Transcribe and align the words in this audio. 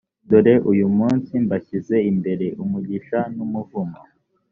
dore, 0.29 0.53
uyu 0.71 0.87
munsi 0.97 1.31
mbashyize 1.45 1.95
imbere 2.11 2.47
umugisha 2.63 3.19
n’umuvumo. 3.35 4.01